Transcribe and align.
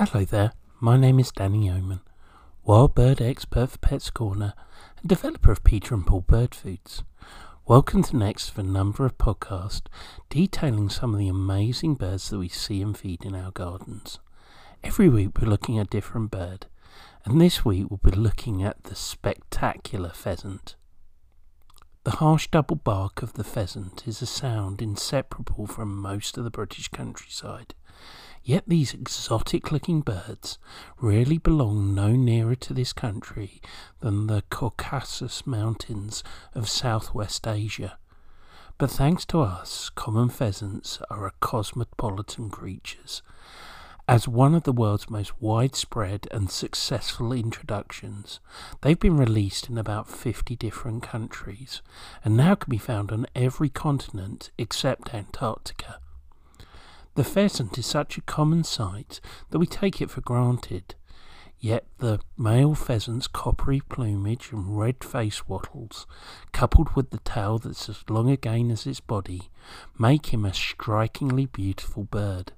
Hello 0.00 0.24
there, 0.24 0.52
my 0.78 0.96
name 0.96 1.18
is 1.18 1.32
Danny 1.32 1.68
Oman, 1.68 1.98
wild 2.62 2.94
bird 2.94 3.20
expert 3.20 3.66
for 3.66 3.78
Pets 3.78 4.10
Corner 4.10 4.54
and 5.00 5.08
developer 5.08 5.50
of 5.50 5.64
Peter 5.64 5.92
and 5.92 6.06
Paul 6.06 6.20
Bird 6.20 6.54
Foods. 6.54 7.02
Welcome 7.66 8.04
to 8.04 8.16
next 8.16 8.50
of 8.50 8.58
a 8.60 8.62
number 8.62 9.04
of 9.04 9.18
podcasts 9.18 9.88
detailing 10.30 10.88
some 10.88 11.14
of 11.14 11.18
the 11.18 11.26
amazing 11.26 11.96
birds 11.96 12.30
that 12.30 12.38
we 12.38 12.48
see 12.48 12.80
and 12.80 12.96
feed 12.96 13.24
in 13.24 13.34
our 13.34 13.50
gardens. 13.50 14.20
Every 14.84 15.08
week 15.08 15.30
we're 15.40 15.48
looking 15.48 15.80
at 15.80 15.88
a 15.88 15.90
different 15.90 16.30
bird, 16.30 16.66
and 17.24 17.40
this 17.40 17.64
week 17.64 17.90
we'll 17.90 17.98
be 18.00 18.12
looking 18.12 18.62
at 18.62 18.84
the 18.84 18.94
spectacular 18.94 20.10
pheasant. 20.10 20.76
The 22.04 22.12
harsh 22.12 22.46
double 22.46 22.76
bark 22.76 23.20
of 23.20 23.32
the 23.32 23.42
pheasant 23.42 24.06
is 24.06 24.22
a 24.22 24.26
sound 24.26 24.80
inseparable 24.80 25.66
from 25.66 26.00
most 26.00 26.38
of 26.38 26.44
the 26.44 26.50
British 26.50 26.86
countryside. 26.86 27.74
Yet 28.44 28.64
these 28.66 28.94
exotic 28.94 29.70
looking 29.70 30.00
birds 30.00 30.58
really 31.00 31.38
belong 31.38 31.94
no 31.94 32.12
nearer 32.12 32.54
to 32.56 32.72
this 32.72 32.92
country 32.92 33.60
than 34.00 34.26
the 34.26 34.42
Caucasus 34.50 35.46
Mountains 35.46 36.24
of 36.54 36.68
southwest 36.68 37.46
Asia. 37.46 37.98
But 38.78 38.90
thanks 38.90 39.24
to 39.26 39.40
us, 39.40 39.90
common 39.90 40.28
pheasants 40.28 41.00
are 41.10 41.26
a 41.26 41.32
cosmopolitan 41.40 42.48
creatures, 42.48 43.22
as 44.08 44.26
one 44.26 44.54
of 44.54 44.62
the 44.62 44.72
world's 44.72 45.10
most 45.10 45.38
widespread 45.38 46.28
and 46.30 46.50
successful 46.50 47.30
introductions, 47.30 48.40
they've 48.80 48.98
been 48.98 49.18
released 49.18 49.68
in 49.68 49.76
about 49.76 50.08
50 50.08 50.56
different 50.56 51.02
countries 51.02 51.82
and 52.24 52.34
now 52.34 52.54
can 52.54 52.70
be 52.70 52.78
found 52.78 53.12
on 53.12 53.26
every 53.34 53.68
continent 53.68 54.50
except 54.56 55.12
Antarctica. 55.12 56.00
The 57.18 57.24
pheasant 57.24 57.76
is 57.76 57.84
such 57.84 58.16
a 58.16 58.20
common 58.20 58.62
sight 58.62 59.20
that 59.50 59.58
we 59.58 59.66
take 59.66 60.00
it 60.00 60.08
for 60.08 60.20
granted. 60.20 60.94
Yet 61.58 61.84
the 61.98 62.20
male 62.36 62.76
pheasant's 62.76 63.26
coppery 63.26 63.80
plumage 63.80 64.52
and 64.52 64.78
red 64.78 65.02
face 65.02 65.48
wattles, 65.48 66.06
coupled 66.52 66.94
with 66.94 67.10
the 67.10 67.18
tail 67.18 67.58
that's 67.58 67.88
as 67.88 68.04
long 68.08 68.30
again 68.30 68.70
as 68.70 68.86
its 68.86 69.00
body, 69.00 69.50
make 69.98 70.26
him 70.26 70.44
a 70.44 70.54
strikingly 70.54 71.46
beautiful 71.46 72.04
bird. 72.04 72.52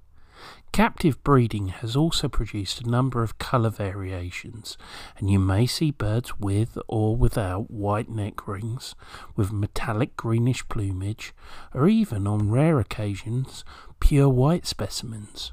Captive 0.72 1.22
breeding 1.24 1.68
has 1.68 1.96
also 1.96 2.28
produced 2.28 2.80
a 2.80 2.88
number 2.88 3.22
of 3.22 3.38
colour 3.38 3.70
variations, 3.70 4.78
and 5.18 5.28
you 5.28 5.38
may 5.38 5.66
see 5.66 5.90
birds 5.90 6.38
with 6.38 6.78
or 6.86 7.16
without 7.16 7.70
white 7.70 8.08
neck 8.08 8.46
rings, 8.46 8.94
with 9.34 9.52
metallic 9.52 10.16
greenish 10.16 10.66
plumage, 10.68 11.34
or 11.74 11.88
even 11.88 12.26
on 12.26 12.50
rare 12.50 12.78
occasions 12.78 13.64
pure 13.98 14.28
white 14.28 14.64
specimens. 14.64 15.52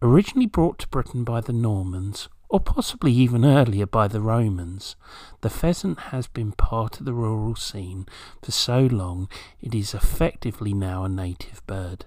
Originally 0.00 0.46
brought 0.46 0.78
to 0.78 0.88
Britain 0.88 1.24
by 1.24 1.40
the 1.40 1.52
Normans, 1.52 2.28
or 2.48 2.60
possibly 2.60 3.12
even 3.12 3.44
earlier 3.44 3.86
by 3.86 4.06
the 4.06 4.20
Romans, 4.20 4.94
the 5.40 5.50
pheasant 5.50 5.98
has 5.98 6.26
been 6.26 6.52
part 6.52 7.00
of 7.00 7.06
the 7.06 7.14
rural 7.14 7.56
scene 7.56 8.06
for 8.42 8.52
so 8.52 8.86
long 8.86 9.28
it 9.60 9.74
is 9.74 9.94
effectively 9.94 10.74
now 10.74 11.04
a 11.04 11.08
native 11.08 11.66
bird. 11.66 12.04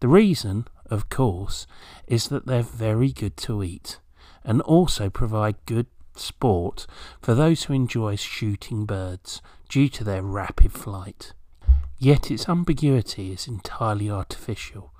The 0.00 0.08
reason, 0.08 0.66
of 0.90 1.08
course, 1.08 1.66
is 2.06 2.28
that 2.28 2.46
they're 2.46 2.62
very 2.62 3.12
good 3.12 3.36
to 3.38 3.62
eat 3.62 3.98
and 4.44 4.60
also 4.62 5.10
provide 5.10 5.56
good 5.66 5.86
sport 6.14 6.86
for 7.20 7.34
those 7.34 7.64
who 7.64 7.74
enjoy 7.74 8.16
shooting 8.16 8.86
birds 8.86 9.42
due 9.68 9.88
to 9.88 10.04
their 10.04 10.22
rapid 10.22 10.72
flight. 10.72 11.32
Yet 11.98 12.30
its 12.30 12.48
ambiguity 12.48 13.32
is 13.32 13.48
entirely 13.48 14.10
artificial. 14.10 14.92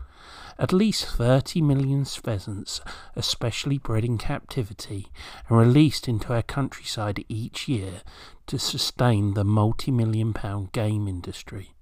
At 0.58 0.72
least 0.72 1.04
30 1.04 1.60
million 1.60 2.04
pheasants 2.06 2.80
especially 3.14 3.76
bred 3.76 4.04
in 4.04 4.16
captivity 4.16 5.08
and 5.48 5.58
released 5.58 6.08
into 6.08 6.32
our 6.32 6.42
countryside 6.42 7.24
each 7.28 7.68
year 7.68 8.00
to 8.46 8.58
sustain 8.58 9.34
the 9.34 9.44
multi 9.44 9.90
million 9.90 10.32
pound 10.32 10.72
game 10.72 11.06
industry. 11.06 11.75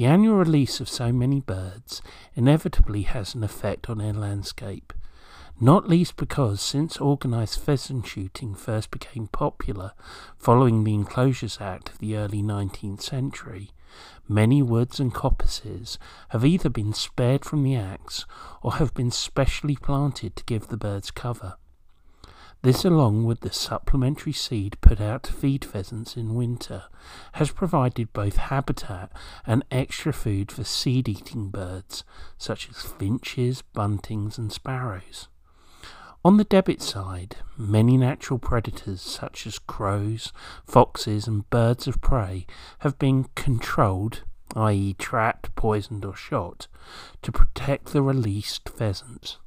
The 0.00 0.06
annual 0.06 0.36
release 0.36 0.80
of 0.80 0.88
so 0.88 1.12
many 1.12 1.40
birds 1.40 2.00
inevitably 2.34 3.02
has 3.02 3.34
an 3.34 3.44
effect 3.44 3.90
on 3.90 4.00
our 4.00 4.14
landscape, 4.14 4.94
not 5.60 5.90
least 5.90 6.16
because 6.16 6.62
since 6.62 6.98
organised 6.98 7.60
pheasant 7.60 8.06
shooting 8.06 8.54
first 8.54 8.90
became 8.90 9.26
popular 9.26 9.92
following 10.38 10.84
the 10.84 10.94
Enclosures 10.94 11.58
Act 11.60 11.90
of 11.90 11.98
the 11.98 12.16
early 12.16 12.42
19th 12.42 13.02
century, 13.02 13.72
many 14.26 14.62
woods 14.62 15.00
and 15.00 15.12
coppices 15.12 15.98
have 16.30 16.46
either 16.46 16.70
been 16.70 16.94
spared 16.94 17.44
from 17.44 17.62
the 17.62 17.76
axe 17.76 18.24
or 18.62 18.76
have 18.76 18.94
been 18.94 19.10
specially 19.10 19.76
planted 19.76 20.34
to 20.34 20.44
give 20.44 20.68
the 20.68 20.78
birds 20.78 21.10
cover. 21.10 21.56
This, 22.62 22.84
along 22.84 23.24
with 23.24 23.40
the 23.40 23.52
supplementary 23.52 24.34
seed 24.34 24.76
put 24.82 25.00
out 25.00 25.22
to 25.22 25.32
feed 25.32 25.64
pheasants 25.64 26.14
in 26.14 26.34
winter, 26.34 26.84
has 27.32 27.50
provided 27.50 28.12
both 28.12 28.36
habitat 28.36 29.10
and 29.46 29.64
extra 29.70 30.12
food 30.12 30.52
for 30.52 30.62
seed 30.62 31.08
eating 31.08 31.48
birds 31.48 32.04
such 32.36 32.68
as 32.68 32.82
finches, 32.82 33.62
buntings, 33.74 34.36
and 34.36 34.52
sparrows. 34.52 35.28
On 36.22 36.36
the 36.36 36.44
debit 36.44 36.82
side, 36.82 37.36
many 37.56 37.96
natural 37.96 38.38
predators 38.38 39.00
such 39.00 39.46
as 39.46 39.58
crows, 39.58 40.30
foxes, 40.66 41.26
and 41.26 41.48
birds 41.48 41.86
of 41.86 42.02
prey 42.02 42.46
have 42.80 42.98
been 42.98 43.24
controlled, 43.34 44.22
i.e., 44.54 44.94
trapped, 44.98 45.54
poisoned, 45.54 46.04
or 46.04 46.14
shot, 46.14 46.68
to 47.22 47.32
protect 47.32 47.86
the 47.86 48.02
released 48.02 48.68
pheasants. 48.68 49.38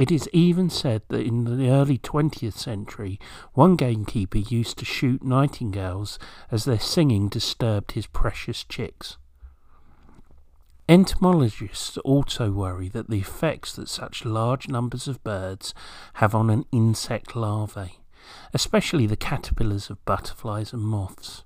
It 0.00 0.10
is 0.10 0.30
even 0.32 0.70
said 0.70 1.02
that 1.08 1.26
in 1.26 1.44
the 1.44 1.68
early 1.68 1.98
20th 1.98 2.54
century, 2.54 3.20
one 3.52 3.76
gamekeeper 3.76 4.38
used 4.38 4.78
to 4.78 4.86
shoot 4.86 5.22
nightingales 5.22 6.18
as 6.50 6.64
their 6.64 6.78
singing 6.78 7.28
disturbed 7.28 7.92
his 7.92 8.06
precious 8.06 8.64
chicks. 8.64 9.18
Entomologists 10.88 11.98
also 11.98 12.50
worry 12.50 12.88
that 12.88 13.10
the 13.10 13.18
effects 13.18 13.74
that 13.74 13.90
such 13.90 14.24
large 14.24 14.68
numbers 14.68 15.06
of 15.06 15.22
birds 15.22 15.74
have 16.14 16.34
on 16.34 16.48
an 16.48 16.64
insect 16.72 17.36
larvae, 17.36 17.98
especially 18.54 19.06
the 19.06 19.18
caterpillars 19.18 19.90
of 19.90 20.02
butterflies 20.06 20.72
and 20.72 20.80
moths. 20.80 21.44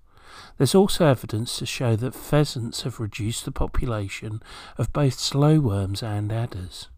There's 0.59 0.77
also 0.77 1.07
evidence 1.07 1.59
to 1.59 1.67
show 1.67 1.97
that 1.97 2.15
pheasants 2.15 2.83
have 2.83 3.01
reduced 3.01 3.47
the 3.47 3.51
population 3.51 4.41
of 4.79 4.93
both 4.93 5.15
slow 5.15 5.59
worms 5.59 6.05
and 6.05 6.31
adders. 6.31 6.89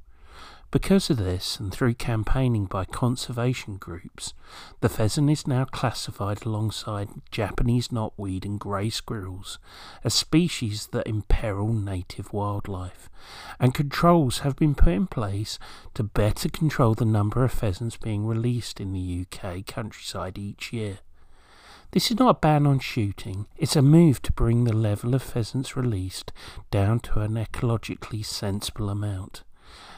Because 0.72 1.10
of 1.10 1.18
this, 1.18 1.60
and 1.60 1.72
through 1.72 1.94
campaigning 1.94 2.66
by 2.66 2.84
conservation 2.84 3.76
groups, 3.76 4.34
the 4.80 4.88
pheasant 4.88 5.30
is 5.30 5.46
now 5.46 5.64
classified 5.64 6.44
alongside 6.44 7.08
Japanese 7.30 7.88
knotweed 7.88 8.44
and 8.44 8.58
grey 8.58 8.90
squirrels 8.90 9.60
as 10.02 10.12
species 10.12 10.88
that 10.88 11.06
imperil 11.06 11.72
native 11.72 12.32
wildlife, 12.32 13.08
and 13.60 13.74
controls 13.74 14.40
have 14.40 14.56
been 14.56 14.74
put 14.74 14.92
in 14.92 15.06
place 15.06 15.60
to 15.94 16.02
better 16.02 16.48
control 16.48 16.94
the 16.94 17.04
number 17.04 17.44
of 17.44 17.52
pheasants 17.52 17.96
being 17.96 18.26
released 18.26 18.80
in 18.80 18.92
the 18.92 19.24
UK 19.24 19.64
countryside 19.66 20.36
each 20.36 20.72
year. 20.72 20.98
This 21.92 22.10
is 22.10 22.18
not 22.18 22.36
a 22.36 22.40
ban 22.40 22.66
on 22.66 22.80
shooting, 22.80 23.46
it's 23.56 23.76
a 23.76 23.82
move 23.82 24.20
to 24.22 24.32
bring 24.32 24.64
the 24.64 24.74
level 24.74 25.14
of 25.14 25.22
pheasants 25.22 25.76
released 25.76 26.32
down 26.72 26.98
to 27.00 27.20
an 27.20 27.34
ecologically 27.34 28.24
sensible 28.24 28.90
amount. 28.90 29.44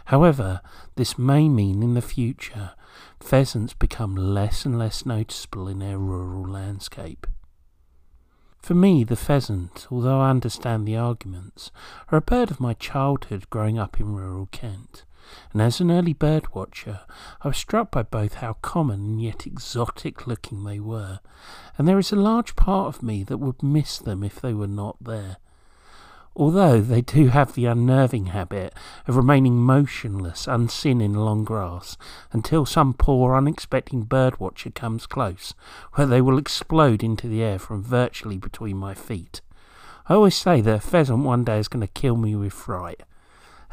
However, 0.08 0.62
this 0.96 1.18
may 1.18 1.50
mean 1.50 1.82
in 1.82 1.92
the 1.92 2.00
future 2.00 2.72
pheasants 3.20 3.74
become 3.74 4.16
less 4.16 4.64
and 4.64 4.78
less 4.78 5.04
noticeable 5.04 5.68
in 5.68 5.82
our 5.82 5.98
rural 5.98 6.48
landscape. 6.48 7.26
For 8.56 8.72
me, 8.72 9.04
the 9.04 9.16
pheasant, 9.16 9.86
although 9.90 10.20
I 10.20 10.30
understand 10.30 10.88
the 10.88 10.96
arguments, 10.96 11.70
are 12.10 12.16
a 12.16 12.22
bird 12.22 12.50
of 12.50 12.58
my 12.58 12.72
childhood 12.72 13.50
growing 13.50 13.78
up 13.78 14.00
in 14.00 14.14
rural 14.14 14.48
Kent, 14.50 15.04
and 15.52 15.60
as 15.60 15.78
an 15.78 15.90
early 15.90 16.14
bird 16.14 16.54
watcher, 16.54 17.00
I 17.42 17.48
was 17.48 17.58
struck 17.58 17.90
by 17.90 18.02
both 18.02 18.34
how 18.34 18.54
common 18.62 19.00
and 19.00 19.22
yet 19.22 19.46
exotic 19.46 20.26
looking 20.26 20.64
they 20.64 20.80
were, 20.80 21.20
and 21.76 21.86
there 21.86 21.98
is 21.98 22.12
a 22.12 22.16
large 22.16 22.56
part 22.56 22.86
of 22.86 23.02
me 23.02 23.24
that 23.24 23.36
would 23.36 23.62
miss 23.62 23.98
them 23.98 24.24
if 24.24 24.40
they 24.40 24.54
were 24.54 24.66
not 24.66 24.96
there 25.02 25.36
although 26.38 26.80
they 26.80 27.00
do 27.00 27.28
have 27.28 27.54
the 27.54 27.66
unnerving 27.66 28.26
habit 28.26 28.72
of 29.08 29.16
remaining 29.16 29.56
motionless, 29.56 30.46
unseen 30.46 31.00
in 31.00 31.12
long 31.12 31.44
grass, 31.44 31.96
until 32.32 32.64
some 32.64 32.94
poor, 32.94 33.34
unexpected 33.34 34.08
bird 34.08 34.38
watcher 34.38 34.70
comes 34.70 35.04
close, 35.04 35.52
where 35.94 36.06
they 36.06 36.20
will 36.20 36.38
explode 36.38 37.02
into 37.02 37.26
the 37.26 37.42
air 37.42 37.58
from 37.58 37.82
virtually 37.82 38.38
between 38.38 38.76
my 38.76 38.94
feet. 38.94 39.40
I 40.06 40.14
always 40.14 40.36
say 40.36 40.60
that 40.60 40.76
a 40.76 40.80
pheasant 40.80 41.24
one 41.24 41.42
day 41.42 41.58
is 41.58 41.68
going 41.68 41.86
to 41.86 41.92
kill 41.92 42.16
me 42.16 42.36
with 42.36 42.52
fright. 42.52 43.02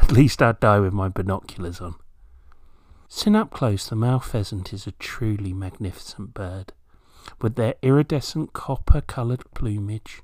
At 0.01 0.11
least 0.11 0.41
I'd 0.41 0.59
die 0.59 0.79
with 0.79 0.91
my 0.91 1.07
binoculars 1.07 1.79
on. 1.79 1.95
Seen 3.07 3.35
up 3.35 3.51
close, 3.51 3.87
the 3.87 3.95
male 3.95 4.19
pheasant 4.19 4.73
is 4.73 4.87
a 4.87 4.91
truly 4.93 5.53
magnificent 5.53 6.33
bird. 6.33 6.73
With 7.39 7.55
their 7.55 7.75
iridescent 7.83 8.53
copper 8.53 9.01
coloured 9.01 9.43
plumage, 9.53 10.21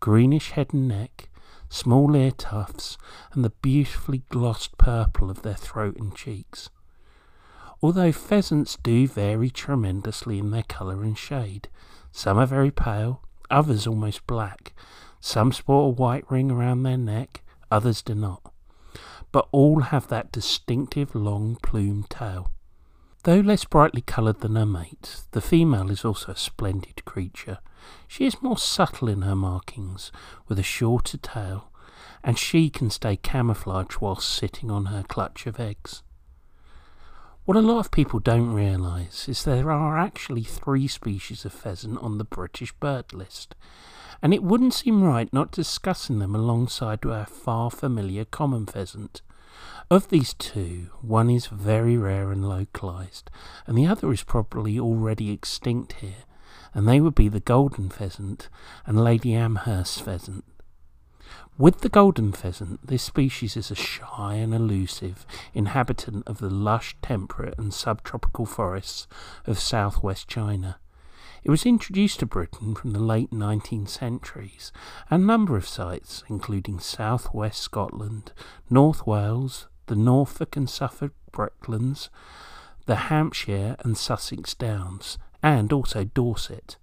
greenish 0.00 0.50
head 0.50 0.74
and 0.74 0.88
neck, 0.88 1.28
small 1.74 2.14
ear 2.14 2.30
tufts, 2.30 2.96
and 3.32 3.44
the 3.44 3.50
beautifully 3.50 4.22
glossed 4.28 4.78
purple 4.78 5.28
of 5.28 5.42
their 5.42 5.54
throat 5.54 5.96
and 5.96 6.14
cheeks. 6.14 6.70
Although 7.82 8.12
pheasants 8.12 8.78
do 8.82 9.08
vary 9.08 9.50
tremendously 9.50 10.38
in 10.38 10.52
their 10.52 10.62
colour 10.62 11.02
and 11.02 11.18
shade, 11.18 11.68
some 12.12 12.38
are 12.38 12.46
very 12.46 12.70
pale, 12.70 13.22
others 13.50 13.86
almost 13.86 14.26
black. 14.26 14.72
Some 15.20 15.52
sport 15.52 15.98
a 15.98 16.00
white 16.00 16.30
ring 16.30 16.50
around 16.50 16.84
their 16.84 16.96
neck, 16.96 17.42
others 17.70 18.02
do 18.02 18.14
not. 18.14 18.52
But 19.32 19.48
all 19.50 19.80
have 19.80 20.06
that 20.08 20.30
distinctive 20.30 21.14
long 21.14 21.56
plumed 21.56 22.08
tail. 22.08 22.52
Though 23.24 23.40
less 23.40 23.64
brightly 23.64 24.02
coloured 24.02 24.40
than 24.40 24.54
her 24.54 24.66
mates, 24.66 25.26
the 25.30 25.40
female 25.40 25.90
is 25.90 26.04
also 26.04 26.32
a 26.32 26.36
splendid 26.36 27.06
creature. 27.06 27.58
She 28.06 28.26
is 28.26 28.42
more 28.42 28.58
subtle 28.58 29.08
in 29.08 29.22
her 29.22 29.34
markings, 29.34 30.12
with 30.46 30.58
a 30.58 30.62
shorter 30.62 31.16
tail, 31.16 31.70
and 32.22 32.38
she 32.38 32.68
can 32.68 32.90
stay 32.90 33.16
camouflaged 33.16 33.96
whilst 33.98 34.28
sitting 34.28 34.70
on 34.70 34.86
her 34.86 35.02
clutch 35.02 35.46
of 35.46 35.58
eggs. 35.58 36.02
What 37.46 37.56
a 37.56 37.62
lot 37.62 37.78
of 37.78 37.90
people 37.90 38.20
don't 38.20 38.52
realise 38.52 39.26
is 39.26 39.42
there 39.42 39.70
are 39.70 39.96
actually 39.96 40.44
three 40.44 40.86
species 40.86 41.46
of 41.46 41.54
pheasant 41.54 41.98
on 42.00 42.18
the 42.18 42.24
British 42.24 42.72
bird 42.74 43.14
list, 43.14 43.54
and 44.20 44.34
it 44.34 44.42
wouldn't 44.42 44.74
seem 44.74 45.02
right 45.02 45.32
not 45.32 45.50
discussing 45.50 46.18
them 46.18 46.34
alongside 46.34 47.06
our 47.06 47.24
far 47.24 47.70
familiar 47.70 48.26
common 48.26 48.66
pheasant. 48.66 49.22
Of 49.90 50.08
these 50.08 50.32
two, 50.34 50.88
one 51.02 51.28
is 51.28 51.46
very 51.46 51.98
rare 51.98 52.32
and 52.32 52.48
localized, 52.48 53.30
and 53.66 53.76
the 53.76 53.86
other 53.86 54.10
is 54.12 54.22
probably 54.22 54.80
already 54.80 55.30
extinct 55.30 55.94
here, 55.94 56.24
and 56.72 56.88
they 56.88 57.00
would 57.00 57.14
be 57.14 57.28
the 57.28 57.38
golden 57.38 57.90
pheasant 57.90 58.48
and 58.86 59.04
Lady 59.04 59.34
Amherst 59.34 60.02
pheasant. 60.02 60.44
With 61.58 61.82
the 61.82 61.90
golden 61.90 62.32
pheasant, 62.32 62.86
this 62.86 63.02
species 63.02 63.58
is 63.58 63.70
a 63.70 63.74
shy 63.74 64.34
and 64.34 64.54
elusive 64.54 65.26
inhabitant 65.52 66.26
of 66.26 66.38
the 66.38 66.50
lush, 66.50 66.96
temperate, 67.02 67.54
and 67.58 67.72
subtropical 67.72 68.46
forests 68.46 69.06
of 69.46 69.60
southwest 69.60 70.26
China. 70.26 70.78
It 71.44 71.50
was 71.50 71.66
introduced 71.66 72.20
to 72.20 72.26
Britain 72.26 72.74
from 72.74 72.92
the 72.92 72.98
late 72.98 73.30
19th 73.30 73.90
centuries 73.90 74.72
a 75.10 75.18
number 75.18 75.58
of 75.58 75.68
sites, 75.68 76.24
including 76.28 76.80
southwest 76.80 77.60
Scotland, 77.60 78.32
North 78.70 79.06
Wales, 79.06 79.68
the 79.86 79.96
Norfolk 79.96 80.56
and 80.56 80.68
Suffolk 80.68 81.12
Brecklands, 81.32 82.08
the 82.86 82.96
Hampshire 82.96 83.76
and 83.80 83.96
Sussex 83.96 84.54
Downs, 84.54 85.18
and 85.42 85.72
also 85.72 86.04
Dorset. 86.04 86.76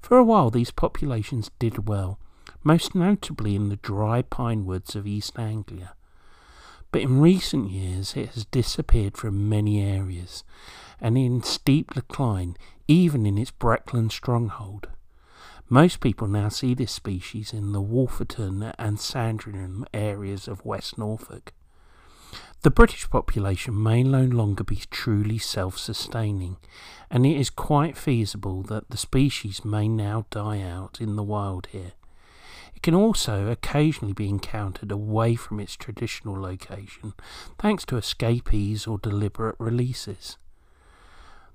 For 0.00 0.18
a 0.18 0.24
while, 0.24 0.50
these 0.50 0.70
populations 0.70 1.50
did 1.58 1.88
well, 1.88 2.18
most 2.62 2.94
notably 2.94 3.56
in 3.56 3.68
the 3.68 3.76
dry 3.76 4.22
pine 4.22 4.64
woods 4.64 4.94
of 4.94 5.06
East 5.06 5.38
Anglia. 5.38 5.94
But 6.92 7.02
in 7.02 7.20
recent 7.20 7.70
years, 7.70 8.16
it 8.16 8.30
has 8.30 8.44
disappeared 8.44 9.16
from 9.16 9.48
many 9.48 9.82
areas 9.82 10.44
and 11.00 11.18
in 11.18 11.42
steep 11.42 11.94
decline, 11.94 12.56
even 12.86 13.26
in 13.26 13.36
its 13.36 13.50
Breckland 13.50 14.12
stronghold. 14.12 14.88
Most 15.68 16.00
people 16.00 16.28
now 16.28 16.48
see 16.50 16.74
this 16.74 16.92
species 16.92 17.52
in 17.52 17.72
the 17.72 17.82
Wolferton 17.82 18.74
and 18.78 19.00
Sandringham 19.00 19.86
areas 19.92 20.46
of 20.46 20.64
West 20.64 20.98
Norfolk. 20.98 21.52
The 22.64 22.70
British 22.70 23.10
population 23.10 23.82
may 23.82 24.02
no 24.02 24.22
longer 24.24 24.64
be 24.64 24.80
truly 24.90 25.36
self 25.36 25.76
sustaining, 25.76 26.56
and 27.10 27.26
it 27.26 27.36
is 27.36 27.50
quite 27.50 27.94
feasible 27.94 28.62
that 28.62 28.88
the 28.88 28.96
species 28.96 29.66
may 29.66 29.86
now 29.86 30.24
die 30.30 30.62
out 30.62 30.98
in 30.98 31.14
the 31.14 31.22
wild 31.22 31.66
here. 31.72 31.92
It 32.74 32.80
can 32.80 32.94
also 32.94 33.48
occasionally 33.50 34.14
be 34.14 34.30
encountered 34.30 34.90
away 34.90 35.34
from 35.34 35.60
its 35.60 35.76
traditional 35.76 36.40
location 36.40 37.12
thanks 37.58 37.84
to 37.84 37.98
escapees 37.98 38.86
or 38.86 38.96
deliberate 38.96 39.56
releases. 39.58 40.38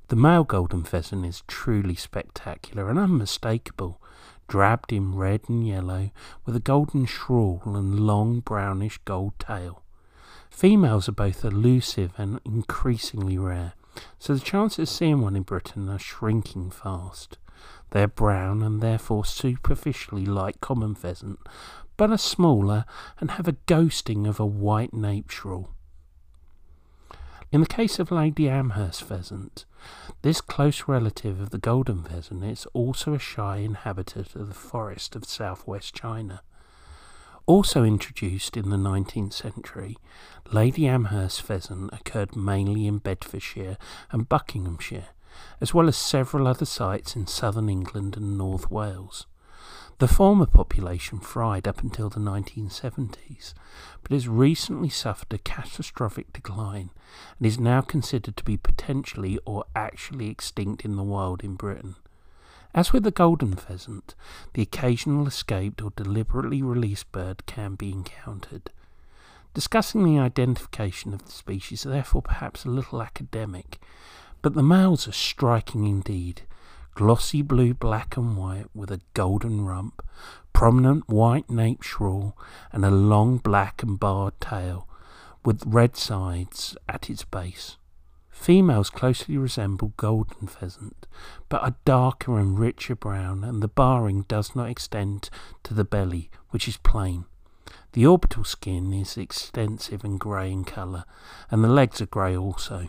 The 0.10 0.16
male 0.16 0.44
golden 0.44 0.84
pheasant 0.84 1.26
is 1.26 1.42
truly 1.48 1.96
spectacular 1.96 2.88
and 2.88 3.00
unmistakable, 3.00 4.00
drabbed 4.48 4.94
in 4.94 5.16
red 5.16 5.42
and 5.50 5.68
yellow 5.68 6.12
with 6.46 6.56
a 6.56 6.60
golden 6.60 7.08
shawl 7.08 7.64
and 7.66 8.00
long 8.00 8.42
brownish 8.42 9.00
gold 9.06 9.34
tail. 9.40 9.82
Females 10.50 11.08
are 11.08 11.14
both 11.14 11.46
elusive 11.46 12.12
and 12.18 12.40
increasingly 12.44 13.38
rare, 13.38 13.74
so 14.18 14.34
the 14.34 14.40
chances 14.40 14.80
of 14.80 14.90
seeing 14.90 15.22
one 15.22 15.36
in 15.36 15.44
Britain 15.44 15.90
are 15.90 16.00
shrinking 16.00 16.70
fast. 16.72 17.38
They 17.92 18.04
are 18.04 18.08
brown 18.08 18.62
and 18.62 18.82
therefore 18.82 19.26
superficially 19.26 20.26
like 20.26 20.62
common 20.62 20.96
pheasant, 20.96 21.40
but 21.98 22.12
are 22.12 22.18
smaller 22.18 22.86
and 23.20 23.32
have 23.32 23.48
a 23.48 23.58
ghosting 23.68 24.28
of 24.28 24.40
a 24.40 24.46
white 24.46 24.92
shawl. 25.30 25.70
In 27.52 27.62
the 27.62 27.68
case 27.68 27.98
of 27.98 28.12
Lady 28.12 28.48
Amherst 28.48 29.04
pheasant, 29.04 29.66
this 30.22 30.40
close 30.40 30.88
relative 30.88 31.42
of 31.42 31.50
the 31.50 31.58
golden 31.58 32.04
pheasant 32.04 32.44
is 32.44 32.68
also 32.74 33.14
a 33.14 33.20
shy 33.20 33.58
inhabitant 33.58 34.36
of 34.36 34.50
the 34.50 34.54
forest 34.54 35.16
of 35.16 35.26
southwest 35.26 35.96
China. 35.96 36.42
Also 37.46 37.84
introduced 37.84 38.56
in 38.56 38.70
the 38.70 38.78
19th 38.78 39.34
century, 39.34 39.98
Lady 40.52 40.88
Amherst 40.88 41.42
pheasant 41.42 41.92
occurred 41.94 42.36
mainly 42.36 42.86
in 42.88 43.00
Bedfordshire 43.00 43.78
and 44.12 44.30
Buckinghamshire, 44.30 45.10
as 45.60 45.74
well 45.74 45.88
as 45.88 45.98
several 45.98 46.48
other 46.48 46.66
sites 46.66 47.16
in 47.16 47.28
southern 47.28 47.70
England 47.70 48.18
and 48.18 48.38
North 48.38 48.70
Wales. 48.70 49.26
The 50.00 50.08
former 50.08 50.46
population 50.46 51.20
fried 51.20 51.68
up 51.68 51.82
until 51.82 52.10
the 52.10 52.22
1970s, 52.22 53.54
but 54.02 54.14
has 54.14 54.30
recently 54.30 54.88
suffered 54.88 55.34
a 55.34 55.38
catastrophic 55.38 56.32
decline 56.32 56.92
and 57.38 57.46
is 57.46 57.60
now 57.60 57.82
considered 57.82 58.38
to 58.38 58.46
be 58.46 58.56
potentially 58.56 59.38
or 59.46 59.66
actually 59.76 60.30
extinct 60.30 60.86
in 60.86 60.96
the 60.96 61.04
wild 61.04 61.44
in 61.44 61.56
Britain. 61.56 61.96
As 62.74 62.94
with 62.94 63.04
the 63.04 63.12
golden 63.12 63.56
pheasant, 63.56 64.14
the 64.54 64.62
occasional 64.62 65.26
escaped 65.26 65.82
or 65.82 65.92
deliberately 65.96 66.62
released 66.62 67.12
bird 67.12 67.46
can 67.48 67.76
be 67.76 67.92
encountered. 67.92 68.70
Discussing 69.56 70.04
the 70.04 70.20
identification 70.20 71.14
of 71.14 71.26
the 71.26 71.32
species 71.32 71.80
is 71.86 71.92
therefore 71.92 72.22
perhaps 72.22 72.66
a 72.66 72.70
little 72.70 73.02
academic, 73.02 73.80
but 74.44 74.54
the 74.54 74.62
males 74.62 75.08
are 75.08 75.14
striking 75.14 75.88
indeed. 75.88 76.44
Glossy 76.94 77.42
blue, 77.42 77.74
black 77.74 78.16
and 78.16 78.38
white, 78.38 78.68
with 78.76 78.92
a 78.92 79.02
golden 79.16 79.66
rump, 79.66 80.04
prominent 80.54 81.10
white 81.10 81.50
nape 81.50 81.82
shawl, 81.82 82.38
and 82.72 82.86
a 82.86 82.92
long 82.92 83.38
black 83.38 83.82
and 83.82 84.00
barred 84.00 84.40
tail, 84.40 84.88
with 85.44 85.64
red 85.66 85.98
sides 85.98 86.78
at 86.88 87.10
its 87.10 87.24
base. 87.24 87.78
Females 88.40 88.90
closely 88.90 89.38
resemble 89.38 89.92
golden 89.98 90.48
pheasant, 90.48 91.06
but 91.50 91.62
are 91.62 91.76
darker 91.84 92.40
and 92.40 92.58
richer 92.58 92.96
brown, 92.96 93.44
and 93.44 93.62
the 93.62 93.68
barring 93.68 94.22
does 94.30 94.56
not 94.56 94.70
extend 94.70 95.30
to 95.62 95.74
the 95.74 95.84
belly, 95.84 96.32
which 96.52 96.66
is 96.66 96.78
plain. 96.78 97.26
The 97.92 98.06
orbital 98.06 98.46
skin 98.46 98.94
is 98.94 99.18
extensive 99.18 100.06
and 100.06 100.18
grey 100.18 100.54
in 100.54 100.64
colour, 100.64 101.04
and 101.52 101.66
the 101.66 101.68
legs 101.68 102.00
are 102.00 102.06
grey 102.06 102.36
also. 102.36 102.88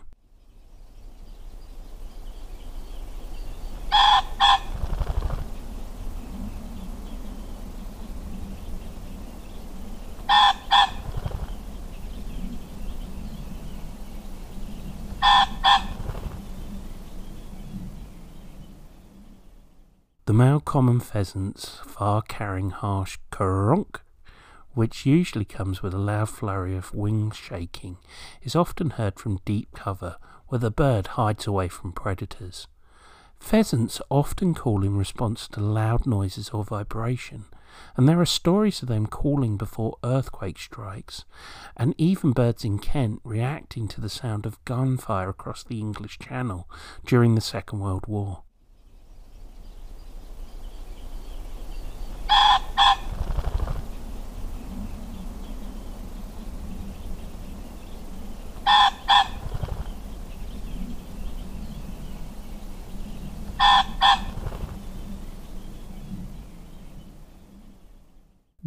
The 20.31 20.37
male 20.37 20.61
common 20.61 21.01
pheasants 21.01 21.81
far 21.85 22.21
carrying 22.21 22.69
harsh 22.69 23.17
cronk, 23.31 23.99
which 24.73 25.05
usually 25.05 25.43
comes 25.43 25.83
with 25.83 25.93
a 25.93 25.97
loud 25.97 26.29
flurry 26.29 26.73
of 26.77 26.93
wing 26.93 27.31
shaking, 27.31 27.97
is 28.41 28.55
often 28.55 28.91
heard 28.91 29.19
from 29.19 29.41
deep 29.43 29.73
cover 29.75 30.15
where 30.47 30.59
the 30.59 30.71
bird 30.71 31.07
hides 31.19 31.47
away 31.47 31.67
from 31.67 31.91
predators. 31.91 32.67
Pheasants 33.41 33.99
often 34.09 34.55
call 34.55 34.85
in 34.85 34.95
response 34.95 35.49
to 35.49 35.59
loud 35.59 36.05
noises 36.05 36.51
or 36.51 36.63
vibration, 36.63 37.47
and 37.97 38.07
there 38.07 38.21
are 38.21 38.25
stories 38.25 38.81
of 38.81 38.87
them 38.87 39.07
calling 39.07 39.57
before 39.57 39.97
earthquake 40.01 40.59
strikes, 40.59 41.25
and 41.75 41.93
even 41.97 42.31
birds 42.31 42.63
in 42.63 42.79
Kent 42.79 43.19
reacting 43.25 43.85
to 43.89 43.99
the 43.99 44.07
sound 44.07 44.45
of 44.45 44.63
gunfire 44.63 45.27
across 45.27 45.61
the 45.61 45.81
English 45.81 46.19
Channel 46.19 46.69
during 47.05 47.35
the 47.35 47.41
Second 47.41 47.81
World 47.81 48.07
War. 48.07 48.43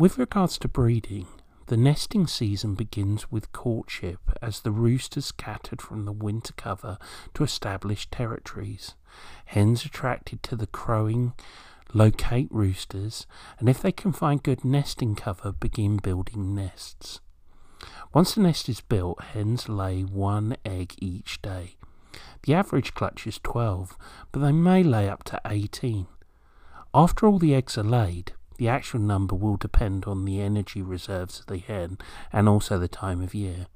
With 0.04 0.18
regards 0.18 0.58
to 0.58 0.68
breeding, 0.68 1.28
The 1.68 1.78
nesting 1.78 2.26
season 2.26 2.74
begins 2.74 3.32
with 3.32 3.52
courtship 3.52 4.18
as 4.42 4.60
the 4.60 4.70
roosters 4.70 5.24
scattered 5.24 5.80
from 5.80 6.04
the 6.04 6.12
winter 6.12 6.52
cover 6.52 6.98
to 7.32 7.42
establish 7.42 8.10
territories. 8.10 8.96
Hens 9.46 9.86
attracted 9.86 10.42
to 10.42 10.56
the 10.56 10.66
crowing 10.66 11.32
locate 11.94 12.48
roosters, 12.50 13.26
and 13.58 13.66
if 13.66 13.80
they 13.80 13.92
can 13.92 14.12
find 14.12 14.42
good 14.42 14.62
nesting 14.62 15.14
cover, 15.14 15.52
begin 15.52 15.96
building 15.96 16.54
nests. 16.54 17.20
Once 18.12 18.34
the 18.34 18.42
nest 18.42 18.68
is 18.68 18.82
built, 18.82 19.22
hens 19.32 19.70
lay 19.70 20.02
one 20.02 20.54
egg 20.66 20.96
each 20.98 21.40
day. 21.40 21.76
The 22.42 22.52
average 22.52 22.92
clutch 22.92 23.26
is 23.26 23.38
12, 23.38 23.96
but 24.32 24.40
they 24.40 24.52
may 24.52 24.82
lay 24.82 25.08
up 25.08 25.24
to 25.24 25.40
18. 25.46 26.08
After 26.92 27.26
all 27.26 27.38
the 27.38 27.54
eggs 27.54 27.78
are 27.78 27.82
laid, 27.82 28.34
the 28.56 28.68
actual 28.68 29.00
number 29.00 29.34
will 29.34 29.56
depend 29.56 30.04
on 30.04 30.24
the 30.24 30.40
energy 30.40 30.82
reserves 30.82 31.40
of 31.40 31.46
the 31.46 31.58
hen 31.58 31.98
and 32.32 32.48
also 32.48 32.78
the 32.78 32.88
time 32.88 33.22
of 33.22 33.34
year. 33.34 33.66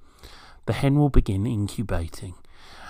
The 0.67 0.73
hen 0.75 0.99
will 0.99 1.09
begin 1.09 1.47
incubating 1.47 2.35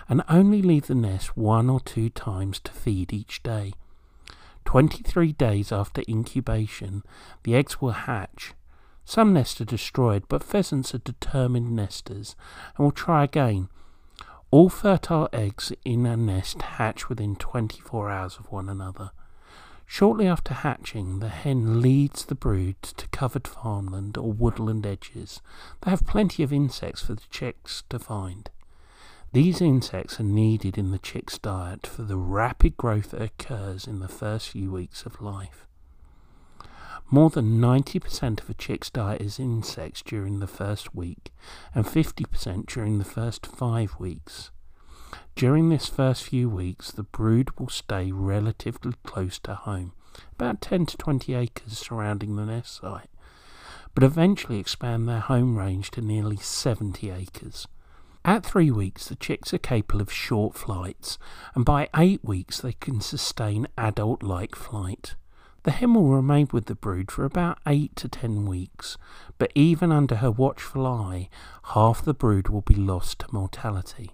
and 0.08 0.22
only 0.28 0.62
leave 0.62 0.86
the 0.86 0.94
nest 0.94 1.36
one 1.36 1.68
or 1.68 1.80
two 1.80 2.08
times 2.08 2.60
to 2.60 2.72
feed 2.72 3.12
each 3.12 3.42
day. 3.42 3.72
23 4.64 5.32
days 5.32 5.72
after 5.72 6.02
incubation, 6.08 7.02
the 7.42 7.54
eggs 7.54 7.80
will 7.80 7.92
hatch. 7.92 8.52
Some 9.04 9.32
nests 9.32 9.60
are 9.60 9.64
destroyed, 9.64 10.24
but 10.28 10.42
pheasants 10.42 10.94
are 10.94 10.98
determined 10.98 11.74
nesters 11.74 12.36
and 12.76 12.84
will 12.84 12.92
try 12.92 13.24
again. 13.24 13.68
All 14.50 14.68
fertile 14.68 15.28
eggs 15.32 15.72
in 15.84 16.04
a 16.04 16.16
nest 16.16 16.60
hatch 16.62 17.08
within 17.08 17.36
24 17.36 18.10
hours 18.10 18.36
of 18.38 18.50
one 18.50 18.68
another. 18.68 19.10
Shortly 19.90 20.28
after 20.28 20.52
hatching, 20.52 21.20
the 21.20 21.30
hen 21.30 21.80
leads 21.80 22.26
the 22.26 22.34
brood 22.34 22.80
to 22.82 23.08
covered 23.08 23.48
farmland 23.48 24.18
or 24.18 24.30
woodland 24.30 24.86
edges. 24.86 25.40
They 25.80 25.90
have 25.90 26.06
plenty 26.06 26.42
of 26.42 26.52
insects 26.52 27.00
for 27.00 27.14
the 27.14 27.26
chicks 27.30 27.82
to 27.88 27.98
find. 27.98 28.50
These 29.32 29.62
insects 29.62 30.20
are 30.20 30.24
needed 30.24 30.76
in 30.76 30.90
the 30.90 30.98
chick's 30.98 31.38
diet 31.38 31.86
for 31.86 32.02
the 32.02 32.18
rapid 32.18 32.76
growth 32.76 33.12
that 33.12 33.22
occurs 33.22 33.86
in 33.86 34.00
the 34.00 34.08
first 34.08 34.50
few 34.50 34.70
weeks 34.70 35.06
of 35.06 35.22
life. 35.22 35.66
More 37.10 37.30
than 37.30 37.58
90% 37.58 38.42
of 38.42 38.50
a 38.50 38.54
chick's 38.54 38.90
diet 38.90 39.22
is 39.22 39.40
insects 39.40 40.02
during 40.02 40.40
the 40.40 40.46
first 40.46 40.94
week 40.94 41.32
and 41.74 41.86
50% 41.86 42.66
during 42.66 42.98
the 42.98 43.04
first 43.04 43.46
five 43.46 43.98
weeks. 43.98 44.50
During 45.36 45.68
this 45.68 45.86
first 45.86 46.24
few 46.24 46.48
weeks, 46.50 46.90
the 46.90 47.04
brood 47.04 47.58
will 47.58 47.68
stay 47.68 48.10
relatively 48.10 48.94
close 49.04 49.38
to 49.40 49.54
home, 49.54 49.92
about 50.32 50.60
10 50.60 50.86
to 50.86 50.96
20 50.96 51.34
acres 51.34 51.78
surrounding 51.78 52.36
the 52.36 52.44
nest 52.44 52.80
site, 52.80 53.10
but 53.94 54.02
eventually 54.02 54.58
expand 54.58 55.08
their 55.08 55.20
home 55.20 55.56
range 55.56 55.90
to 55.92 56.00
nearly 56.00 56.36
70 56.36 57.10
acres. 57.10 57.68
At 58.24 58.44
three 58.44 58.70
weeks, 58.70 59.06
the 59.06 59.16
chicks 59.16 59.54
are 59.54 59.58
capable 59.58 60.00
of 60.00 60.12
short 60.12 60.54
flights, 60.54 61.18
and 61.54 61.64
by 61.64 61.88
eight 61.96 62.24
weeks, 62.24 62.60
they 62.60 62.72
can 62.72 63.00
sustain 63.00 63.68
adult 63.78 64.22
like 64.22 64.54
flight. 64.54 65.14
The 65.62 65.70
hen 65.70 65.94
will 65.94 66.08
remain 66.08 66.48
with 66.52 66.66
the 66.66 66.74
brood 66.74 67.10
for 67.10 67.24
about 67.24 67.58
eight 67.66 67.96
to 67.96 68.08
ten 68.08 68.44
weeks, 68.44 68.98
but 69.38 69.52
even 69.54 69.92
under 69.92 70.16
her 70.16 70.30
watchful 70.30 70.86
eye, 70.86 71.28
half 71.74 72.04
the 72.04 72.14
brood 72.14 72.48
will 72.48 72.62
be 72.62 72.74
lost 72.74 73.20
to 73.20 73.26
mortality. 73.32 74.12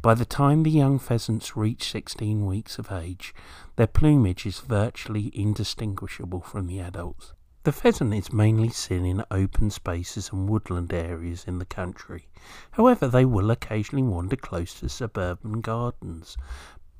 By 0.00 0.14
the 0.14 0.24
time 0.24 0.62
the 0.62 0.70
young 0.70 1.00
pheasants 1.00 1.56
reach 1.56 1.90
16 1.90 2.46
weeks 2.46 2.78
of 2.78 2.92
age, 2.92 3.34
their 3.74 3.88
plumage 3.88 4.46
is 4.46 4.60
virtually 4.60 5.32
indistinguishable 5.34 6.40
from 6.40 6.68
the 6.68 6.78
adults. 6.78 7.34
The 7.64 7.72
pheasant 7.72 8.14
is 8.14 8.32
mainly 8.32 8.68
seen 8.68 9.04
in 9.04 9.24
open 9.32 9.70
spaces 9.70 10.30
and 10.30 10.48
woodland 10.48 10.92
areas 10.92 11.44
in 11.48 11.58
the 11.58 11.64
country. 11.64 12.28
However, 12.70 13.08
they 13.08 13.24
will 13.24 13.50
occasionally 13.50 14.04
wander 14.04 14.36
close 14.36 14.72
to 14.74 14.88
suburban 14.88 15.62
gardens, 15.62 16.36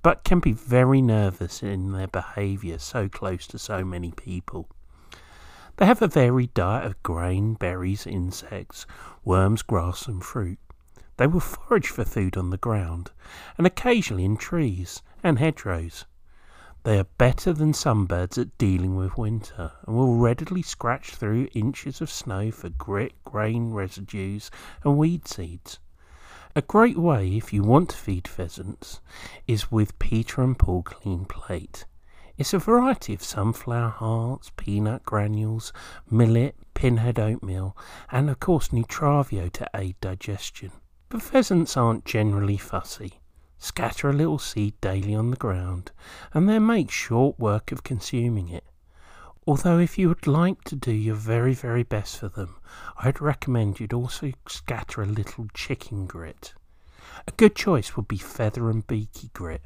but 0.03 0.25
can 0.25 0.41
be 0.41 0.53
very 0.53 1.01
nervous 1.01 1.63
in 1.63 1.93
their 1.93 2.09
behaviour 2.09 2.79
so 2.79 3.09
close 3.09 3.47
to 3.47 3.61
so 3.61 3.85
many 3.85 4.11
people. 4.11 4.69
They 5.77 5.87
have 5.87 6.03
a 6.03 6.09
varied 6.09 6.53
diet 6.53 6.85
of 6.85 7.03
grain, 7.05 7.55
berries, 7.55 8.09
insects, 8.09 8.87
worms, 9.25 9.63
grass, 9.63 10.09
and 10.09 10.25
fruit. 10.25 10.59
They 11.19 11.27
will 11.27 11.41
forage 11.41 11.89
for 11.89 12.05
food 12.05 12.37
on 12.37 12.51
the 12.51 12.57
ground, 12.57 13.11
and 13.57 13.67
occasionally 13.67 14.25
in 14.25 14.37
trees 14.37 15.03
and 15.23 15.41
hedgerows. 15.41 16.05
They 16.85 16.97
are 16.97 17.09
better 17.19 17.53
than 17.53 17.75
some 17.75 18.07
birds 18.07 18.39
at 18.39 18.57
dealing 18.57 18.95
with 18.95 19.19
winter, 19.19 19.73
and 19.85 19.97
will 19.97 20.15
readily 20.15 20.63
scratch 20.63 21.17
through 21.17 21.49
inches 21.55 22.01
of 22.01 22.09
snow 22.09 22.53
for 22.53 22.69
grit, 22.69 23.15
grain 23.25 23.73
residues, 23.73 24.49
and 24.85 24.97
weed 24.97 25.27
seeds. 25.27 25.81
A 26.55 26.63
great 26.63 26.97
way, 26.97 27.37
if 27.37 27.53
you 27.53 27.65
want 27.65 27.91
to 27.91 27.97
feed 27.97 28.29
pheasants, 28.29 29.01
is 29.49 29.73
with 29.73 29.99
Peter 29.99 30.41
and 30.41 30.57
Paul 30.57 30.85
Clean 30.85 31.25
Plate. 31.25 31.85
It's 32.37 32.55
a 32.55 32.61
variety 32.61 33.13
of 33.13 33.25
sunflower 33.25 33.91
hearts, 33.91 34.53
peanut 34.57 35.05
granules, 35.05 35.73
millet, 36.09 36.55
pinhead 36.75 37.19
oatmeal, 37.19 37.77
and 38.13 38.31
of 38.31 38.39
course 38.39 38.69
Nutravio 38.69 39.51
to 39.51 39.69
aid 39.75 39.97
digestion. 40.01 40.71
But 41.11 41.23
pheasants 41.23 41.77
aren't 41.77 42.05
generally 42.05 42.59
fussy. 42.59 43.21
Scatter 43.59 44.11
a 44.11 44.13
little 44.13 44.39
seed 44.39 44.81
daily 44.81 45.15
on 45.15 45.31
the 45.31 45.37
ground, 45.37 45.91
and 46.35 46.49
then 46.49 46.67
make 46.67 46.91
short 46.91 47.39
work 47.39 47.73
of 47.73 47.83
consuming 47.83 48.49
it. 48.49 48.65
Although, 49.47 49.79
if 49.79 49.97
you 49.97 50.09
would 50.09 50.27
like 50.27 50.63
to 50.65 50.77
do 50.77 50.93
your 50.93 51.15
very, 51.15 51.55
very 51.55 51.83
best 51.83 52.19
for 52.19 52.29
them, 52.29 52.57
I'd 52.99 53.21
recommend 53.23 53.81
you'd 53.81 53.95
also 53.95 54.33
scatter 54.47 55.03
a 55.03 55.07
little 55.07 55.49
chicken 55.55 56.07
grit. 56.07 56.53
A 57.27 57.33
good 57.33 57.57
choice 57.57 57.97
would 57.97 58.07
be 58.07 58.19
feather 58.19 58.69
and 58.69 58.87
beaky 58.87 59.31
grit. 59.33 59.63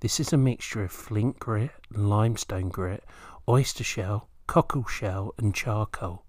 This 0.00 0.20
is 0.20 0.32
a 0.32 0.36
mixture 0.36 0.84
of 0.84 0.92
flint 0.92 1.40
grit, 1.40 1.72
limestone 1.90 2.68
grit, 2.68 3.02
oyster 3.48 3.82
shell, 3.82 4.28
cockle 4.46 4.84
shell, 4.84 5.34
and 5.38 5.54
charcoal. 5.54 6.25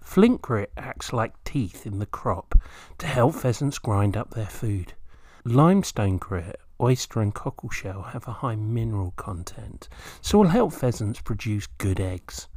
Flint 0.00 0.40
grit 0.40 0.72
acts 0.76 1.12
like 1.12 1.42
teeth 1.44 1.86
in 1.86 1.98
the 1.98 2.06
crop 2.06 2.60
to 2.98 3.06
help 3.06 3.34
pheasants 3.34 3.78
grind 3.78 4.16
up 4.16 4.30
their 4.30 4.46
food. 4.46 4.94
Limestone 5.44 6.18
grit, 6.18 6.60
oyster, 6.80 7.20
and 7.20 7.34
cockleshell 7.34 8.12
have 8.12 8.28
a 8.28 8.32
high 8.32 8.56
mineral 8.56 9.12
content, 9.16 9.88
so 10.20 10.38
will 10.38 10.48
help 10.48 10.72
pheasants 10.72 11.20
produce 11.20 11.66
good 11.78 12.00
eggs. 12.00 12.48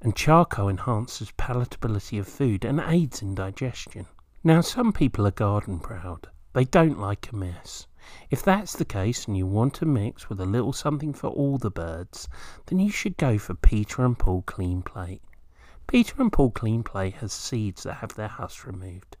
And 0.00 0.16
charcoal 0.16 0.68
enhances 0.68 1.32
palatability 1.32 2.18
of 2.18 2.28
food 2.28 2.64
and 2.64 2.80
aids 2.80 3.22
in 3.22 3.34
digestion. 3.34 4.06
Now, 4.44 4.60
some 4.60 4.92
people 4.92 5.26
are 5.26 5.30
garden 5.30 5.78
proud. 5.78 6.28
They 6.52 6.64
don't 6.64 6.98
like 6.98 7.30
a 7.30 7.36
mess. 7.36 7.86
If 8.30 8.42
that's 8.42 8.72
the 8.74 8.84
case 8.84 9.26
and 9.26 9.36
you 9.36 9.46
want 9.46 9.74
to 9.74 9.86
mix 9.86 10.28
with 10.28 10.40
a 10.40 10.44
little 10.44 10.72
something 10.72 11.14
for 11.14 11.28
all 11.30 11.56
the 11.56 11.70
birds, 11.70 12.28
then 12.66 12.80
you 12.80 12.90
should 12.90 13.16
go 13.16 13.38
for 13.38 13.54
Peter 13.54 14.04
and 14.04 14.18
Paul 14.18 14.42
Clean 14.42 14.82
Plate. 14.82 15.22
Peter 15.86 16.14
and 16.18 16.32
Paul 16.32 16.50
Clean 16.50 16.82
Plate 16.82 17.14
has 17.16 17.32
seeds 17.32 17.82
that 17.82 17.94
have 17.94 18.14
their 18.14 18.28
husks 18.28 18.64
removed. 18.64 19.16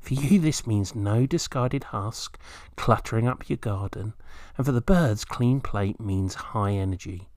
For 0.00 0.14
you, 0.14 0.40
this 0.40 0.66
means 0.66 0.94
no 0.94 1.26
discarded 1.26 1.84
husk 1.84 2.38
cluttering 2.76 3.28
up 3.28 3.48
your 3.48 3.56
garden, 3.56 4.14
and 4.56 4.66
for 4.66 4.72
the 4.72 4.80
birds, 4.80 5.24
Clean 5.24 5.60
Plate 5.60 6.00
means 6.00 6.34
high 6.34 6.72
energy. 6.72 7.28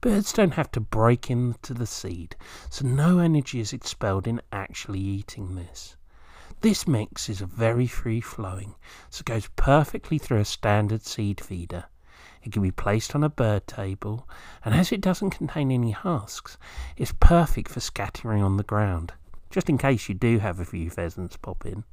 Birds 0.00 0.32
don't 0.32 0.54
have 0.54 0.70
to 0.72 0.80
break 0.80 1.30
into 1.30 1.74
the 1.74 1.86
seed, 1.86 2.36
so 2.70 2.86
no 2.86 3.18
energy 3.18 3.60
is 3.60 3.72
expelled 3.72 4.26
in 4.26 4.40
actually 4.52 5.00
eating 5.00 5.54
this. 5.54 5.96
This 6.60 6.86
mix 6.86 7.28
is 7.28 7.40
very 7.40 7.86
free 7.86 8.20
flowing, 8.20 8.74
so 9.10 9.22
goes 9.24 9.48
perfectly 9.56 10.18
through 10.18 10.38
a 10.38 10.44
standard 10.44 11.02
seed 11.02 11.40
feeder. 11.40 11.86
It 12.44 12.50
can 12.50 12.62
be 12.62 12.72
placed 12.72 13.14
on 13.14 13.22
a 13.22 13.28
bird 13.28 13.68
table, 13.68 14.28
and 14.64 14.74
as 14.74 14.90
it 14.90 15.00
doesn't 15.00 15.30
contain 15.30 15.70
any 15.70 15.92
husks, 15.92 16.58
it's 16.96 17.14
perfect 17.20 17.70
for 17.70 17.78
scattering 17.78 18.42
on 18.42 18.56
the 18.56 18.64
ground, 18.64 19.12
just 19.48 19.68
in 19.68 19.78
case 19.78 20.08
you 20.08 20.16
do 20.16 20.40
have 20.40 20.58
a 20.58 20.64
few 20.64 20.90
pheasants 20.90 21.36
pop 21.36 21.64
in. 21.64 21.84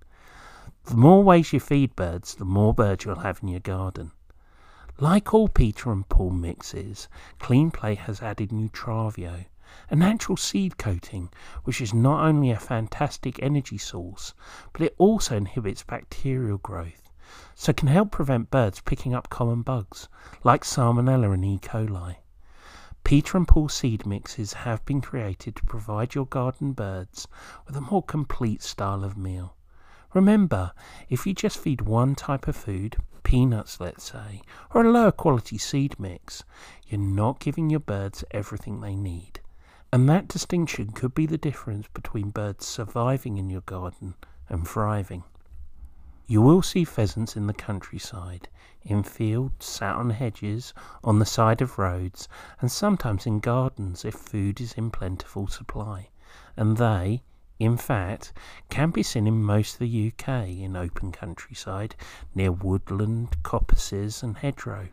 The 0.86 0.96
more 0.96 1.24
ways 1.24 1.54
you 1.54 1.60
feed 1.60 1.96
birds, 1.96 2.34
the 2.34 2.46
more 2.46 2.74
birds 2.74 3.06
you'll 3.06 3.20
have 3.20 3.44
in 3.44 3.50
your 3.50 3.60
garden. 3.60 4.12
Like 4.98 5.36
all 5.36 5.50
Peter 5.50 5.92
and 5.92 6.10
Paul 6.10 6.32
mixes, 6.32 7.08
Clean 7.38 7.70
Plate 7.70 8.00
has 8.00 8.24
added 8.24 8.50
Nutravio, 8.50 9.46
a 9.92 9.96
natural 9.96 10.36
seed 10.36 10.80
coating 10.80 11.30
which 11.64 11.80
is 11.80 11.94
not 11.94 12.26
only 12.26 12.50
a 12.50 12.60
fantastic 12.60 13.40
energy 13.44 13.78
source, 13.78 14.34
but 14.74 14.82
it 14.82 14.96
also 14.98 15.38
inhibits 15.38 15.84
bacterial 15.84 16.58
growth 16.58 17.09
so 17.60 17.74
can 17.74 17.90
help 17.90 18.10
prevent 18.10 18.50
birds 18.50 18.80
picking 18.80 19.14
up 19.14 19.30
common 19.30 19.62
bugs 19.62 20.08
like 20.46 20.64
Salmonella 20.64 21.34
and 21.34 21.44
E. 21.44 21.60
coli. 21.62 22.16
Peter 23.04 23.36
and 23.36 23.46
Paul 23.46 23.68
seed 23.68 24.06
mixes 24.06 24.54
have 24.54 24.86
been 24.86 25.02
created 25.02 25.58
to 25.58 25.66
provide 25.66 26.16
your 26.16 26.26
garden 26.26 26.72
birds 26.72 27.28
with 27.68 27.76
a 27.76 27.82
more 27.82 28.02
complete 28.02 28.62
style 28.64 29.04
of 29.04 29.18
meal. 29.18 29.58
Remember, 30.14 30.72
if 31.10 31.28
you 31.28 31.34
just 31.34 31.58
feed 31.58 31.82
one 31.82 32.16
type 32.16 32.48
of 32.48 32.56
food, 32.56 32.96
peanuts 33.24 33.82
let's 33.82 34.10
say, 34.10 34.42
or 34.74 34.86
a 34.86 34.90
lower 34.90 35.12
quality 35.12 35.58
seed 35.58 36.00
mix, 36.00 36.46
you're 36.88 36.98
not 36.98 37.42
giving 37.42 37.70
your 37.70 37.82
birds 37.82 38.24
everything 38.32 38.80
they 38.80 38.96
need. 38.96 39.42
And 39.92 40.08
that 40.08 40.30
distinction 40.30 40.92
could 40.92 41.14
be 41.14 41.26
the 41.26 41.38
difference 41.38 41.90
between 41.94 42.30
birds 42.30 42.66
surviving 42.66 43.36
in 43.36 43.50
your 43.50 43.62
garden 43.62 44.14
and 44.48 44.66
thriving. 44.66 45.26
You 46.32 46.44
will 46.44 46.62
see 46.62 46.84
pheasants 46.84 47.36
in 47.36 47.48
the 47.48 47.56
countryside, 47.56 48.50
in 48.84 49.02
fields, 49.02 49.66
sat 49.66 49.96
on 49.96 50.12
hedges, 50.12 50.76
on 51.04 51.18
the 51.18 51.26
side 51.26 51.60
of 51.60 51.80
roads, 51.80 52.28
and 52.62 52.72
sometimes 52.72 53.26
in 53.26 53.40
gardens 53.40 54.06
if 54.06 54.14
food 54.14 54.62
is 54.62 54.74
in 54.74 54.92
plentiful 54.92 55.48
supply. 55.48 56.10
And 56.56 56.78
they, 56.78 57.24
in 57.58 57.78
fact, 57.78 58.32
can 58.70 58.92
be 58.92 59.02
seen 59.02 59.26
in 59.26 59.42
most 59.42 59.74
of 59.74 59.80
the 59.80 60.14
UK 60.14 60.50
in 60.50 60.76
open 60.76 61.12
countryside, 61.12 61.96
near 62.36 62.52
woodland, 62.52 63.42
coppices, 63.42 64.22
and 64.22 64.38
hedgerow. 64.38 64.90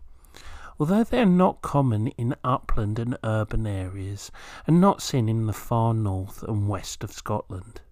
Although 0.81 1.05
they 1.05 1.21
are 1.21 1.27
not 1.27 1.61
common 1.61 2.07
in 2.07 2.35
upland 2.45 2.99
and 2.99 3.19
urban 3.23 3.67
areas, 3.67 4.31
and 4.67 4.81
not 4.81 5.03
seen 5.03 5.29
in 5.29 5.45
the 5.45 5.53
far 5.53 5.93
north 5.93 6.43
and 6.45 6.67
west 6.67 7.05
of 7.05 7.13
Scotland. 7.13 7.83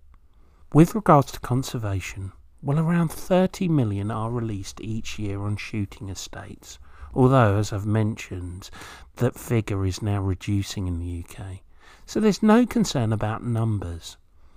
With 0.72 0.94
regards 0.94 1.30
to 1.32 1.40
conservation, 1.40 2.32
well, 2.64 2.78
around 2.78 3.12
30 3.12 3.68
million 3.68 4.10
are 4.10 4.30
released 4.30 4.80
each 4.80 5.18
year 5.18 5.42
on 5.42 5.54
shooting 5.56 6.08
estates, 6.08 6.78
although, 7.12 7.58
as 7.58 7.74
I've 7.74 7.84
mentioned, 7.84 8.70
that 9.16 9.38
figure 9.38 9.84
is 9.84 10.00
now 10.00 10.22
reducing 10.22 10.86
in 10.86 10.98
the 10.98 11.22
UK. 11.22 11.58
So 12.06 12.20
there's 12.20 12.42
no 12.42 12.64
concern 12.64 13.12
about 13.12 13.44
numbers. 13.44 14.16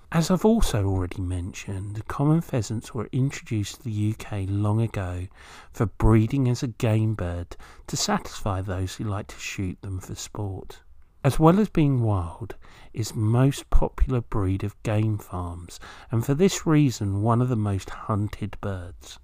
As 0.09 0.31
I've 0.31 0.45
also 0.45 0.85
already 0.85 1.21
mentioned, 1.21 2.07
common 2.07 2.39
pheasants 2.39 2.93
were 2.93 3.09
introduced 3.11 3.81
to 3.81 3.83
the 3.83 4.15
UK 4.15 4.45
long 4.47 4.79
ago 4.79 5.27
for 5.73 5.87
breeding 5.87 6.47
as 6.47 6.63
a 6.63 6.67
game 6.67 7.13
bird 7.13 7.57
to 7.87 7.97
satisfy 7.97 8.61
those 8.61 8.95
who 8.95 9.03
like 9.03 9.27
to 9.27 9.39
shoot 9.39 9.81
them 9.81 9.99
for 9.99 10.15
sport. 10.15 10.79
As 11.27 11.37
well 11.37 11.59
as 11.59 11.67
being 11.67 12.03
wild, 12.03 12.55
is 12.93 13.13
most 13.13 13.69
popular 13.69 14.21
breed 14.21 14.63
of 14.63 14.81
game 14.83 15.17
farms, 15.17 15.77
and 16.09 16.25
for 16.25 16.33
this 16.33 16.65
reason 16.65 17.21
one 17.21 17.41
of 17.41 17.49
the 17.49 17.57
most 17.57 17.89
hunted 17.89 18.55
birds. 18.61 19.19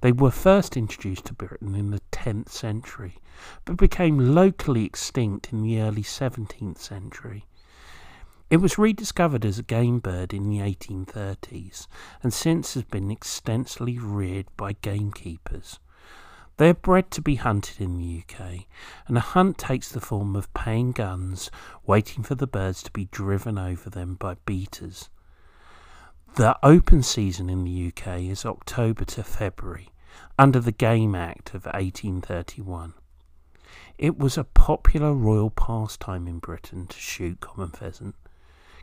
They 0.00 0.10
were 0.10 0.30
first 0.30 0.74
introduced 0.74 1.26
to 1.26 1.34
Britain 1.34 1.74
in 1.74 1.90
the 1.90 2.00
10th 2.12 2.48
century, 2.48 3.18
but 3.66 3.76
became 3.76 4.34
locally 4.34 4.86
extinct 4.86 5.52
in 5.52 5.60
the 5.60 5.82
early 5.82 6.02
17th 6.02 6.78
century. 6.78 7.44
It 8.48 8.56
was 8.56 8.78
rediscovered 8.78 9.44
as 9.44 9.58
a 9.58 9.62
game 9.62 9.98
bird 9.98 10.32
in 10.32 10.48
the 10.48 10.60
1830s 10.60 11.88
and 12.22 12.32
since 12.32 12.72
has 12.72 12.84
been 12.84 13.10
extensively 13.10 13.98
reared 13.98 14.46
by 14.56 14.72
gamekeepers. 14.72 15.78
They 16.58 16.70
are 16.70 16.74
bred 16.74 17.10
to 17.10 17.20
be 17.20 17.34
hunted 17.34 17.82
in 17.82 17.98
the 17.98 18.22
UK, 18.22 18.66
and 19.06 19.18
a 19.18 19.20
hunt 19.20 19.58
takes 19.58 19.90
the 19.90 20.00
form 20.00 20.34
of 20.34 20.52
paying 20.54 20.92
guns, 20.92 21.50
waiting 21.84 22.22
for 22.22 22.34
the 22.34 22.46
birds 22.46 22.82
to 22.84 22.90
be 22.90 23.06
driven 23.06 23.58
over 23.58 23.90
them 23.90 24.14
by 24.14 24.36
beaters. 24.46 25.10
The 26.36 26.58
open 26.62 27.02
season 27.02 27.50
in 27.50 27.64
the 27.64 27.88
UK 27.88 28.22
is 28.22 28.46
October 28.46 29.04
to 29.04 29.22
February, 29.22 29.90
under 30.38 30.60
the 30.60 30.72
Game 30.72 31.14
Act 31.14 31.48
of 31.50 31.66
1831. 31.66 32.94
It 33.98 34.18
was 34.18 34.38
a 34.38 34.44
popular 34.44 35.12
royal 35.12 35.50
pastime 35.50 36.26
in 36.26 36.38
Britain 36.38 36.86
to 36.86 36.98
shoot 36.98 37.40
common 37.40 37.68
pheasant, 37.68 38.14